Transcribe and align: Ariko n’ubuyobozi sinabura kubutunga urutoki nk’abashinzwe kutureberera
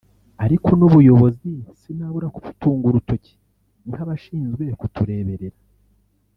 Ariko 0.45 0.69
n’ubuyobozi 0.79 1.51
sinabura 1.79 2.27
kubutunga 2.35 2.85
urutoki 2.87 3.33
nk’abashinzwe 3.89 4.63
kutureberera 4.81 5.59